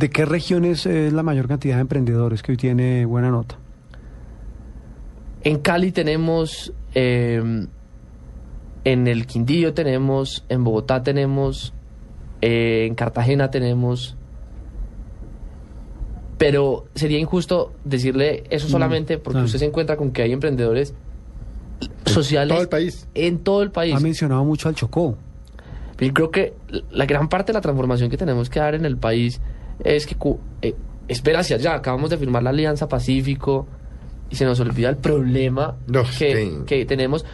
¿De 0.00 0.08
qué 0.08 0.24
regiones 0.24 0.86
es 0.86 1.12
la 1.12 1.22
mayor 1.22 1.46
cantidad 1.46 1.74
de 1.74 1.82
emprendedores 1.82 2.42
que 2.42 2.52
hoy 2.52 2.56
tiene 2.56 3.04
buena 3.04 3.30
nota? 3.30 3.58
En 5.44 5.58
Cali 5.58 5.92
tenemos, 5.92 6.72
eh, 6.94 7.66
en 8.84 9.06
el 9.06 9.26
Quindío 9.26 9.74
tenemos, 9.74 10.46
en 10.48 10.64
Bogotá 10.64 11.02
tenemos, 11.02 11.74
eh, 12.40 12.86
en 12.88 12.94
Cartagena 12.94 13.50
tenemos, 13.50 14.16
pero 16.38 16.86
sería 16.94 17.18
injusto 17.18 17.74
decirle 17.84 18.44
eso 18.48 18.68
Mm, 18.68 18.70
solamente 18.70 19.18
porque 19.18 19.40
usted 19.40 19.58
se 19.58 19.66
encuentra 19.66 19.98
con 19.98 20.12
que 20.12 20.22
hay 20.22 20.32
emprendedores 20.32 20.94
sociales 22.06 22.54
todo 22.54 22.62
el 22.62 22.70
país. 22.70 23.06
en 23.12 23.38
todo 23.40 23.62
el 23.62 23.70
país. 23.70 23.94
Ha 23.94 24.00
mencionado 24.00 24.46
mucho 24.46 24.70
al 24.70 24.74
Chocó. 24.74 25.18
Yo 25.98 26.14
creo 26.14 26.30
que 26.30 26.54
la 26.90 27.04
gran 27.04 27.28
parte 27.28 27.52
de 27.52 27.58
la 27.58 27.60
transformación 27.60 28.08
que 28.08 28.16
tenemos 28.16 28.48
que 28.48 28.60
dar 28.60 28.74
en 28.74 28.86
el 28.86 28.96
país 28.96 29.42
es 29.84 30.06
que 30.06 30.16
eh, 30.62 30.74
es 31.08 31.22
ver 31.22 31.36
hacia 31.36 31.56
allá. 31.56 31.74
Acabamos 31.74 32.10
de 32.10 32.18
firmar 32.18 32.42
la 32.42 32.50
Alianza 32.50 32.88
Pacífico 32.88 33.66
y 34.30 34.36
se 34.36 34.44
nos 34.44 34.60
olvida 34.60 34.88
el 34.90 34.96
problema 34.96 35.76
No, 35.88 36.02
que, 36.04 36.36
sí. 36.36 36.58
que 36.66 36.84
tenemos. 36.86 37.24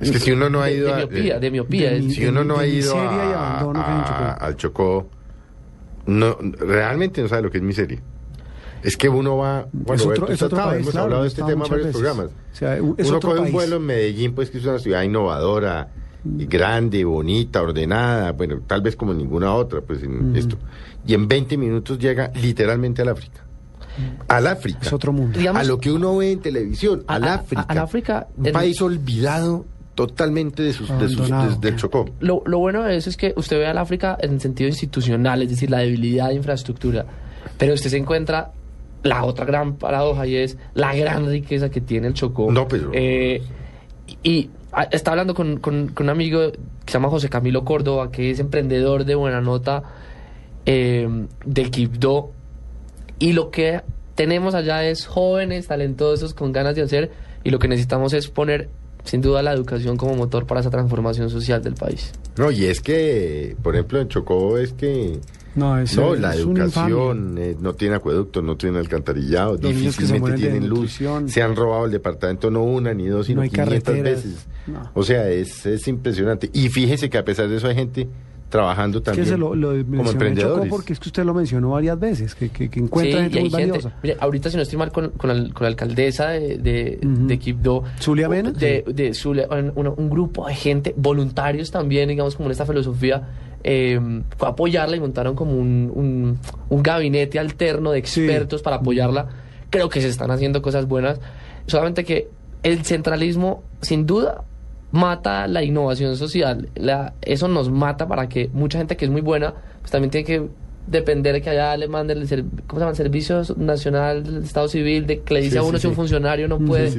Es 0.00 0.12
que 0.12 0.18
si 0.20 0.30
uno 0.30 0.48
no 0.48 0.62
ha 0.62 0.70
ido 0.70 0.86
de, 0.86 0.92
a- 0.92 0.96
miopía, 0.98 1.38
de 1.40 1.50
miopía. 1.50 1.90
de 1.90 1.96
es- 1.98 2.04
mi- 2.04 2.10
Si 2.14 2.26
uno 2.26 2.44
no 2.44 2.58
de 2.58 2.60
ha 2.60 2.66
ido 2.66 2.94
miseria 2.94 3.24
y 3.24 3.32
a- 3.32 3.58
abandono 3.58 3.84
que 3.84 3.90
hay 3.90 3.98
en 3.98 4.04
Chocó. 4.04 4.22
a- 4.24 4.32
al 4.32 4.56
Chocó, 4.56 5.10
no, 6.06 6.36
realmente 6.40 7.20
no 7.22 7.28
sabe 7.28 7.42
lo 7.42 7.50
que 7.50 7.58
es 7.58 7.64
miseria. 7.64 8.00
Es 8.84 8.96
que 8.96 9.08
uno 9.08 9.36
va, 9.38 9.66
bueno, 9.72 9.94
es 10.00 10.02
otro, 10.06 10.14
Roberto 10.14 10.32
es 10.34 10.42
otro 10.42 10.48
Tratado, 10.56 10.70
país, 10.70 10.82
hemos 10.82 10.92
claro, 10.92 11.04
hablado 11.06 11.22
de 11.22 11.28
este 11.28 11.42
tema 11.42 11.52
en 11.64 11.70
varios 11.70 11.86
veces. 11.88 12.00
programas. 12.00 12.26
O 12.52 12.54
sea, 12.56 12.80
u- 12.82 12.94
es 12.96 13.08
uno 13.08 13.16
otro 13.16 13.30
coge 13.30 13.42
un 13.42 13.52
vuelo 13.52 13.76
en 13.76 13.82
Medellín, 13.86 14.34
pues 14.36 14.50
que 14.50 14.58
es 14.58 14.64
una 14.64 14.78
ciudad 14.78 15.02
innovadora, 15.02 15.88
grande, 16.24 17.04
bonita, 17.04 17.62
ordenada, 17.62 18.32
bueno, 18.32 18.60
tal 18.66 18.80
vez 18.82 18.96
como 18.96 19.14
ninguna 19.14 19.54
otra, 19.54 19.80
pues 19.80 20.02
en 20.02 20.34
esto. 20.36 20.56
Y 21.06 21.14
en 21.14 21.28
20 21.28 21.56
minutos 21.56 21.98
llega 21.98 22.30
literalmente 22.42 23.02
al 23.02 23.08
África. 23.10 23.44
Al 24.28 24.46
África. 24.46 24.78
Es 24.82 24.92
otro 24.92 25.12
mundo. 25.12 25.38
Digamos- 25.38 25.60
a 25.60 25.64
lo 25.64 25.78
que 25.78 25.90
uno 25.90 26.16
ve 26.16 26.32
en 26.32 26.40
televisión, 26.40 27.02
A- 27.06 27.14
al 27.16 27.24
África. 27.24 27.64
al 27.68 27.78
África, 27.78 28.26
Un 28.36 28.52
país 28.52 28.80
olvidado 28.82 29.64
totalmente 29.94 30.62
de 30.62 30.72
sus, 30.72 30.88
de 31.00 31.08
sus 31.08 31.28
des- 31.28 31.60
del 31.60 31.74
Chocó. 31.76 32.04
Lo, 32.20 32.42
lo 32.46 32.58
bueno 32.60 32.84
de 32.84 32.96
eso 32.96 33.10
es 33.10 33.16
que 33.16 33.32
usted 33.36 33.58
ve 33.58 33.66
al 33.66 33.78
África 33.78 34.16
en 34.20 34.38
sentido 34.38 34.68
institucional, 34.68 35.42
es 35.42 35.50
decir, 35.50 35.70
la 35.70 35.78
debilidad 35.78 36.28
de 36.28 36.34
infraestructura, 36.34 37.04
pero 37.58 37.74
usted 37.74 37.90
se 37.90 37.96
encuentra 37.96 38.52
la 39.02 39.24
otra 39.24 39.44
gran 39.44 39.74
paradoja 39.76 40.26
y 40.26 40.36
es 40.36 40.56
la 40.74 40.94
gran 40.94 41.26
riqueza 41.26 41.68
que 41.70 41.80
tiene 41.80 42.06
el 42.08 42.14
Chocó. 42.14 42.50
No, 42.52 42.68
pero- 42.68 42.90
Eh, 42.94 43.42
y 44.22 44.50
ah, 44.72 44.88
estaba 44.90 45.14
hablando 45.14 45.34
con, 45.34 45.58
con- 45.58 45.92
un 45.98 46.08
amigo 46.08 46.52
que 46.52 46.58
se 46.86 46.92
llama 46.94 47.08
José 47.10 47.28
Camilo 47.28 47.64
Córdoba, 47.64 48.10
que 48.10 48.30
es 48.30 48.38
emprendedor 48.40 49.04
de 49.04 49.14
buena 49.14 49.40
nota 49.40 49.82
eh, 50.66 51.08
del 51.44 51.70
Quibdó, 51.70 52.32
y 53.18 53.32
lo 53.32 53.50
que 53.50 53.82
tenemos 54.14 54.54
allá 54.54 54.84
es 54.84 55.06
jóvenes, 55.06 55.66
talentosos, 55.68 56.34
con 56.34 56.52
ganas 56.52 56.74
de 56.74 56.82
hacer, 56.82 57.10
y 57.44 57.50
lo 57.50 57.58
que 57.58 57.68
necesitamos 57.68 58.12
es 58.12 58.28
poner, 58.28 58.68
sin 59.04 59.20
duda, 59.20 59.42
la 59.42 59.52
educación 59.52 59.96
como 59.96 60.14
motor 60.14 60.46
para 60.46 60.60
esa 60.60 60.70
transformación 60.70 61.30
social 61.30 61.62
del 61.62 61.74
país. 61.74 62.12
No, 62.36 62.50
y 62.50 62.64
es 62.66 62.80
que, 62.80 63.56
por 63.62 63.74
ejemplo, 63.74 64.00
en 64.00 64.08
Chocó 64.08 64.58
es 64.58 64.72
que 64.72 65.20
No, 65.58 65.78
es, 65.78 65.96
no, 65.96 66.14
es 66.14 66.20
la 66.20 66.34
educación 66.34 67.36
eh, 67.38 67.56
no 67.60 67.74
tiene 67.74 67.96
acueducto, 67.96 68.42
no 68.42 68.56
tiene 68.56 68.78
alcantarillado, 68.78 69.52
Los 69.52 69.60
difícilmente 69.62 70.38
tienen 70.38 70.68
luz. 70.68 70.98
Se 71.26 71.42
han 71.42 71.56
robado 71.56 71.86
el 71.86 71.92
departamento 71.92 72.50
no 72.50 72.62
una 72.62 72.94
ni 72.94 73.06
dos, 73.06 73.26
sino 73.26 73.36
No 73.38 73.42
hay 73.42 73.50
500 73.50 73.82
carreteras. 73.84 74.24
veces. 74.24 74.46
No. 74.66 74.90
O 74.94 75.02
sea, 75.02 75.28
es, 75.28 75.64
es 75.66 75.88
impresionante. 75.88 76.50
Y 76.52 76.68
fíjese 76.68 77.08
que 77.10 77.18
a 77.18 77.24
pesar 77.24 77.48
de 77.48 77.56
eso 77.56 77.66
hay 77.68 77.74
gente 77.74 78.08
trabajando 78.48 79.00
Que 79.00 79.04
también 79.06 79.26
se 79.26 79.36
lo, 79.36 79.54
lo 79.54 79.68
como 79.84 80.10
emprendedores. 80.10 80.70
porque 80.70 80.94
es 80.94 81.00
que 81.00 81.10
usted 81.10 81.22
lo 81.24 81.34
mencionó 81.34 81.70
varias 81.70 82.00
veces, 82.00 82.34
que, 82.34 82.48
que, 82.48 82.70
que 82.70 82.80
encuentra 82.80 83.18
Sí, 83.18 83.22
gente 83.24 83.40
muy 83.40 83.50
gente. 83.50 83.66
valiosa. 83.72 83.92
Mire, 84.02 84.16
ahorita 84.20 84.48
si 84.48 84.56
no 84.56 84.62
estoy 84.62 84.78
mal 84.78 84.90
con, 84.90 85.10
con, 85.10 85.28
la, 85.28 85.52
con 85.52 85.62
la 85.64 85.68
alcaldesa 85.68 86.28
de, 86.30 86.56
de, 86.56 86.98
Ujú. 87.04 87.26
de 87.26 87.38
Quibdó. 87.38 87.84
¿Zulia 88.00 88.26
Mena? 88.28 88.50
De, 88.52 88.84
de 88.86 89.12
Zulia, 89.12 89.48
un, 89.50 89.72
un- 89.74 89.94
un 89.94 90.08
grupo 90.08 90.46
de 90.46 90.54
gente, 90.54 90.94
voluntarios 90.96 91.70
también, 91.70 92.08
digamos, 92.08 92.36
como 92.36 92.46
en 92.48 92.52
esta 92.52 92.64
filosofía. 92.64 93.28
Eh, 93.64 94.00
fue 94.36 94.48
a 94.48 94.52
apoyarla 94.52 94.96
y 94.96 95.00
montaron 95.00 95.34
como 95.34 95.52
un, 95.52 95.90
un, 95.94 96.38
un 96.68 96.82
gabinete 96.82 97.38
alterno 97.38 97.90
de 97.92 98.04
Sí. 98.04 98.20
expertos 98.22 98.62
para 98.62 98.76
apoyarla. 98.76 99.28
Creo 99.70 99.88
que 99.88 100.00
se 100.00 100.08
están 100.08 100.30
haciendo 100.30 100.62
cosas 100.62 100.86
buenas. 100.86 101.20
Solamente 101.66 102.04
que 102.04 102.28
el 102.62 102.84
centralismo, 102.84 103.62
sin 103.82 104.06
duda, 104.06 104.44
mata 104.90 105.46
la 105.46 105.62
innovación 105.62 106.16
social. 106.16 106.70
La- 106.74 107.12
eso 107.22 107.48
nos 107.48 107.70
mata 107.70 108.08
para 108.08 108.28
que 108.28 108.48
mucha 108.52 108.78
gente 108.78 108.96
que 108.96 109.04
es 109.04 109.10
muy 109.10 109.20
buena, 109.20 109.54
pues 109.80 109.90
también 109.90 110.10
tiene 110.10 110.24
que 110.26 110.48
depender 110.86 111.34
de 111.34 111.42
que 111.42 111.50
allá 111.50 111.76
le 111.76 111.86
manden 111.86 112.16
el, 112.22 112.26
¿cómo 112.66 112.78
se 112.78 112.78
llama? 112.78 112.90
el 112.92 112.96
Servicio 112.96 113.42
Nacional 113.58 114.24
del 114.24 114.42
Estado 114.44 114.68
Civil, 114.68 115.06
de 115.06 115.20
que 115.20 115.34
le 115.34 115.40
dice 115.40 115.52
Sí, 115.52 115.58
a 115.58 115.62
uno 115.62 115.76
sí, 115.76 115.82
si 115.82 115.86
un 115.88 115.94
funcionario 115.94 116.48
no 116.48 116.58
puede. 116.58 116.90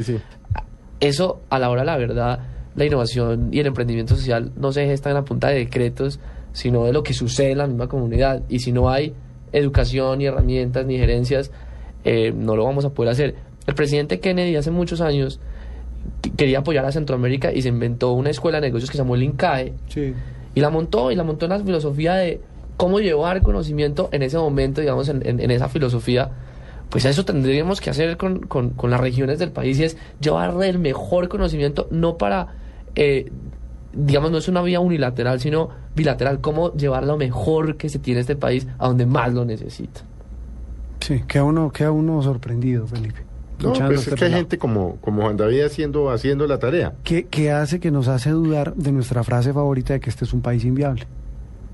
Eso, 1.00 1.42
a 1.50 1.58
la 1.60 1.70
hora 1.70 1.82
de 1.82 1.86
la 1.88 1.98
verdad, 1.98 2.40
la 2.76 2.86
innovación 2.86 3.50
y 3.52 3.60
el 3.60 3.68
emprendimiento 3.68 4.16
social 4.16 4.52
no 4.58 4.72
se 4.72 4.86
gesta 4.86 5.10
en 5.10 5.16
la 5.16 5.24
punta 5.24 5.48
de 5.48 5.56
decretos, 5.60 6.20
sino 6.54 6.86
de 6.86 6.94
lo 6.94 7.04
que 7.04 7.14
sucede 7.14 7.52
en 7.52 7.58
la 7.60 7.68
misma 7.68 7.88
comunidad. 7.88 8.44
Y 8.50 8.60
si 8.60 8.72
no 8.72 8.90
hay 8.90 9.14
educación, 9.52 10.20
ni 10.20 10.26
herramientas, 10.26 10.86
ni 10.86 10.98
gerencias, 10.98 11.52
eh, 12.04 12.34
no 12.36 12.56
lo 12.56 12.64
vamos 12.66 12.86
a 12.86 12.90
poder 12.92 13.12
hacer. 13.12 13.36
El 13.68 13.76
presidente 13.76 14.20
Kennedy 14.20 14.56
hace 14.56 14.72
muchos 14.72 15.02
años 15.02 15.40
qu- 16.22 16.36
quería 16.36 16.60
apoyar 16.60 16.86
a 16.86 16.92
Centroamérica 16.92 17.52
y 17.54 17.62
se 17.62 17.70
inventó 17.70 18.12
una 18.14 18.30
escuela 18.30 18.60
de 18.60 18.68
negocios 18.68 18.90
que 18.90 18.98
se 18.98 19.04
llamó 19.04 19.16
el 19.16 19.24
INCAE 19.24 19.74
Sí. 19.88 20.14
y 20.56 20.60
la 20.60 20.70
montó 20.70 21.12
y 21.12 21.16
la 21.16 21.24
montó 21.24 21.46
en 21.46 21.52
la 21.52 21.60
filosofía 21.60 22.14
de 22.16 22.42
cómo 22.78 23.00
llevar 23.00 23.42
conocimiento 23.42 24.10
en 24.12 24.24
ese 24.24 24.38
momento, 24.38 24.82
digamos, 24.82 25.10
en, 25.10 25.28
en- 25.28 25.40
en 25.40 25.52
esa 25.52 25.68
filosofía. 25.68 26.30
Pues 26.90 27.06
eso 27.06 27.24
tendríamos 27.26 27.82
que 27.82 27.90
hacer 27.92 28.18
con, 28.18 28.40
con- 28.40 28.72
con 28.72 28.90
las 28.90 29.00
regiones 29.00 29.38
del 29.38 29.52
país 29.52 29.78
y 29.80 29.84
es 29.84 29.98
llevar 30.22 30.56
el 30.64 30.80
mejor 30.80 31.28
conocimiento, 31.28 31.88
no 31.92 32.18
para, 32.18 32.48
eh, 32.96 33.32
digamos, 33.94 34.32
no 34.32 34.38
es 34.38 34.48
una 34.48 34.62
vía 34.62 34.80
unilateral, 34.80 35.40
sino 35.40 35.70
bilateral, 35.96 36.40
cómo 36.42 36.74
llevar 36.74 37.06
lo 37.06 37.18
mejor 37.18 37.76
que 37.78 37.90
se 37.90 38.00
tiene 38.00 38.22
este 38.22 38.36
país 38.36 38.68
a 38.78 38.88
donde 38.88 39.06
más 39.06 39.34
lo 39.34 39.46
necesita. 39.46 40.02
Sí, 41.00 41.24
queda 41.28 41.44
uno, 41.44 41.72
queda 41.72 41.92
uno 41.92 42.22
sorprendido, 42.22 42.86
Felipe. 42.88 43.24
No, 43.62 43.74
pues 43.74 44.00
este 44.00 44.12
es 44.12 44.16
que 44.20 44.26
hay 44.26 44.32
gente 44.34 44.58
como, 44.58 44.96
como 45.02 45.24
Juan 45.24 45.36
David 45.36 45.64
haciendo, 45.64 46.10
haciendo 46.12 46.48
la 46.48 46.60
tarea. 46.60 46.94
¿Qué, 47.04 47.28
qué 47.28 47.52
hace 47.52 47.80
que 47.82 47.92
nos 47.92 48.08
hace 48.08 48.30
dudar 48.30 48.74
de 48.76 48.92
nuestra 48.94 49.24
frase 49.24 49.52
favorita 49.52 49.94
de 49.94 50.00
que 50.00 50.10
este 50.10 50.24
es 50.24 50.34
un 50.34 50.42
país 50.42 50.64
inviable? 50.64 51.08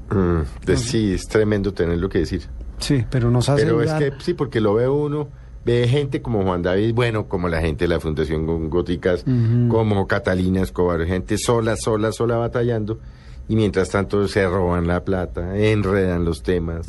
Mm, 0.09 0.66
de- 0.66 0.78
sí, 0.78 1.14
es 1.14 1.24
tremendo 1.28 1.74
tener 1.74 1.97
lo 2.00 2.09
que 2.09 2.20
decir. 2.20 2.44
Sí, 2.80 3.06
pero 3.09 3.30
nos 3.30 3.50
hace 3.50 3.64
Pero 3.64 3.82
es 3.82 3.88
dudar. 3.90 4.03
que 4.18 4.24
sí, 4.24 4.34
porque 4.34 4.62
lo 4.62 4.74
ve 4.74 4.88
uno, 4.90 5.28
ve 5.66 5.88
gente 5.88 6.22
como 6.22 6.44
Juan 6.44 6.62
David, 6.62 6.94
bueno, 6.94 7.28
como 7.28 7.50
la 7.50 7.59
gente 7.62 7.86
de 7.86 7.90
la 7.90 8.00
Fundación 8.00 8.70
Góticas, 8.70 9.24
como 9.70 10.08
Catalina 10.08 10.62
Escobar, 10.62 11.03
gente 11.06 11.38
sola, 11.38 11.76
sola, 11.76 12.12
sola 12.12 12.38
batallando, 12.38 13.00
y 13.48 13.56
mientras 13.56 13.90
tanto 13.90 14.28
se 14.28 14.48
roban 14.48 14.88
la 14.88 15.03
plata, 15.03 15.56
enredan 15.58 16.26
los 16.26 16.42
temas. 16.42 16.88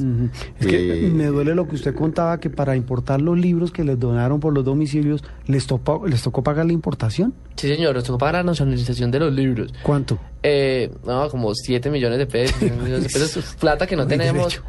Es 0.58 0.66
que 0.66 1.06
Eh, 1.06 1.10
me 1.10 1.26
duele 1.26 1.54
lo 1.54 1.68
que 1.68 1.74
usted 1.74 1.94
contaba, 1.94 2.38
que 2.40 2.48
para 2.48 2.76
importar 2.76 3.20
los 3.20 3.38
libros 3.38 3.70
que 3.72 3.84
les 3.84 3.98
donaron 3.98 4.40
por 4.40 4.54
los 4.54 4.64
domicilios, 4.64 5.22
les, 5.46 5.66
topó, 5.66 6.06
les 6.06 6.22
tocó 6.22 6.42
pagar 6.42 6.64
la 6.66 6.72
importación. 6.72 7.34
Sí, 7.56 7.68
señor, 7.68 7.94
nos 7.94 8.04
tocó 8.04 8.16
pagar 8.18 8.36
la 8.36 8.42
nacionalización 8.44 9.10
de 9.10 9.18
los 9.20 9.32
libros. 9.34 9.72
¿Cuánto? 9.82 10.18
Eh, 10.42 10.90
no, 11.06 11.28
como 11.28 11.54
7 11.54 11.90
millones 11.90 12.18
de 12.18 12.26
pesos, 12.26 12.56
7 12.58 12.74
millones 12.76 13.02
de 13.02 13.08
pesos, 13.20 13.56
plata 13.60 13.86
que 13.86 13.96
no 13.96 14.06
tenemos. 14.06 14.62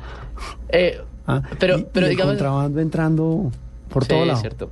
Eh, 0.70 1.02
Ah, 1.30 1.42
pero, 1.60 1.78
y- 1.80 1.86
pero 1.92 2.06
y 2.06 2.10
el 2.12 2.16
digamos... 2.16 2.36
contrabando 2.36 2.80
entrando 2.80 3.52
por 3.90 4.04
Sí, 4.04 4.10
todo 4.10 4.26
lado. 4.26 4.40
cierto. 4.40 4.72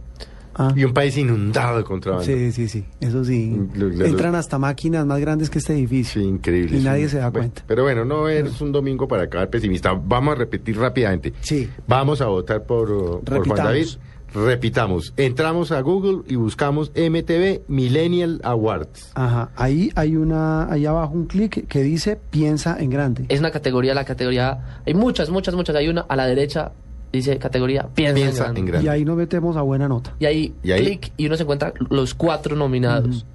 Ah, 0.58 0.72
Y 0.74 0.86
un 0.86 0.94
país 0.94 1.18
inundado 1.18 1.78
de 1.80 1.84
contrabando. 1.84 2.26
sí, 2.26 2.52
sí, 2.54 2.70
sí, 2.70 2.86
eso 3.02 3.26
sí. 3.26 3.60
Lo- 3.74 3.90
lo- 3.90 4.06
Entran 4.06 4.36
hasta 4.36 4.58
máquinas 4.58 5.06
más 5.06 5.20
grandes 5.20 5.50
que 5.50 5.60
este 5.60 5.74
edificio. 5.74 6.22
Sí, 6.22 6.28
increíble. 6.28 6.78
Y 6.78 6.82
nadie 6.82 7.04
un- 7.04 7.10
se 7.10 7.18
da 7.18 7.30
bueno, 7.30 7.50
cuenta. 7.50 7.64
Pero 7.68 7.84
bueno, 7.84 8.06
no 8.06 8.30
es 8.30 8.62
un 8.62 8.72
domingo 8.72 9.06
para 9.06 9.24
acabar 9.24 9.50
pesimista. 9.50 9.92
Vamos 9.94 10.34
a 10.34 10.38
repetir 10.38 10.78
rápidamente. 10.78 11.34
Sí. 11.42 11.70
Vamos 11.88 12.22
a 12.22 12.28
votar 12.28 12.64
por, 12.64 12.90
uh, 12.90 13.22
por 13.22 13.46
Juan. 13.46 13.58
David. 13.66 13.88
Repitamos. 14.34 15.14
Entramos 15.16 15.72
a 15.72 15.80
Google 15.82 16.24
y 16.28 16.36
buscamos 16.36 16.92
MTV 16.94 17.62
Millennial 17.70 18.42
Awards. 18.44 19.12
Ajá, 19.16 19.50
ahí 19.56 19.92
hay 19.96 20.18
una, 20.18 20.70
ahí 20.72 20.86
abajo 20.86 21.14
un 21.14 21.26
clic 21.26 21.68
que 21.68 21.82
dice 21.84 22.20
piensa 22.32 22.78
en 22.80 22.90
grande. 22.90 23.26
Es 23.30 23.40
una 23.40 23.52
categoría, 23.52 23.94
la 23.94 24.04
categoría... 24.04 24.82
Hay 24.86 24.94
muchas, 24.94 25.30
muchas, 25.30 25.56
muchas. 25.56 25.76
Hay 25.78 25.88
una 25.88 26.02
a 26.02 26.16
la 26.18 26.26
derecha, 26.28 26.74
dice 27.16 27.38
categoría 27.38 27.88
Piensa, 27.94 28.14
Piensa 28.16 28.38
en 28.38 28.44
grande. 28.44 28.60
en 28.60 28.66
grande. 28.68 28.86
Y 28.86 28.90
ahí 28.90 29.06
nos 29.06 29.18
metemos 29.18 29.58
a 29.58 29.62
buena 29.62 29.88
nota. 29.88 30.16
Y 30.20 30.26
ahí, 30.26 30.54
Y 30.64 30.72
ahí- 30.72 30.86
clic 30.86 31.12
y 31.18 31.26
uno 31.28 31.36
se 31.38 31.44
encuentra 31.44 31.74
los 31.90 32.14
cuatro 32.14 32.56
nominados. 32.56 33.26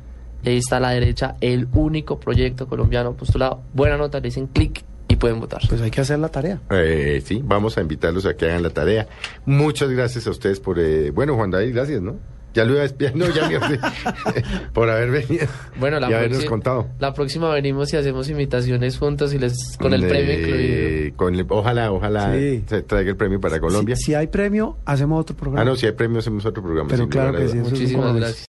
Y 0.43 0.49
ahí 0.49 0.57
está 0.57 0.79
a 0.79 0.81
la 0.81 0.91
derecha 0.91 1.37
el 1.41 1.69
único 1.75 2.19
proyecto 2.19 2.67
colombiano 2.67 3.13
postulado. 3.15 3.63
Buena 3.75 3.97
nota, 3.99 4.19
le 4.21 4.29
dicen 4.29 4.47
clic 4.47 4.83
y 5.09 5.17
pueden 5.17 5.39
votar. 5.41 5.61
Pues 5.69 5.81
hay 5.83 5.91
que 5.91 6.01
hacer 6.01 6.19
la 6.19 6.29
tarea. 6.29 6.61
Eh, 6.71 7.21
sí, 7.25 7.43
vamos 7.45 7.77
a 7.77 7.81
invitarlos 7.83 8.25
a 8.27 8.35
que 8.35 8.47
hagan 8.47 8.63
la 8.63 8.71
tarea. 8.71 9.07
Muchas 9.45 9.91
gracias 9.91 10.27
a 10.27 10.31
ustedes 10.31 10.61
por... 10.61 10.79
eh, 10.79 11.11
bueno, 11.11 11.35
Juan 11.35 11.51
David, 11.51 11.75
gracias, 11.75 12.01
¿no? 12.01 12.17
Ya 12.55 12.65
lo 12.65 12.75
iba 12.75 12.85
no, 13.15 13.27
ya 13.33 13.49
me 13.49 13.61
fui. 13.61 13.79
por 14.73 14.91
haber 14.91 15.11
venido 15.11 15.47
Bueno, 15.79 16.01
la, 16.01 16.11
y 16.11 16.15
habernos 16.15 16.39
próxima- 16.39 16.51
contado. 16.51 16.89
la 16.99 17.13
próxima 17.15 17.51
venimos 17.53 17.93
y 17.93 17.97
hacemos 17.97 18.29
imitaciones 18.29 18.99
juntos 18.99 19.33
y 19.35 19.39
les 19.39 19.77
con 19.79 19.95
el 19.95 20.05
Eh, 20.05 20.09
premio 20.09 20.39
incluido. 20.39 21.17
con 21.17 21.35
el- 21.35 21.47
ojalá, 21.49 21.93
ojalá 21.93 22.35
Sí. 22.35 22.65
se 22.67 22.83
traiga 22.83 23.11
el 23.11 23.17
premio 23.17 23.41
para 23.41 23.61
Colombia. 23.61 23.95
Si, 23.97 24.05
si 24.05 24.15
hay 24.15 24.27
premio, 24.27 24.79
hacemos 24.85 25.21
otro 25.21 25.37
programa. 25.37 25.63
Ah, 25.63 25.65
no, 25.65 25.77
si 25.77 25.87
hay 25.87 25.93
premio 25.93 26.19
hacemos 26.19 26.45
otro 26.45 26.63
programa. 26.63 26.89
Pero 26.91 27.09
claro 27.09 27.37
que 27.39 27.49
sí, 27.49 27.59
Muchísimas 27.59 28.15
gracias. 28.17 28.47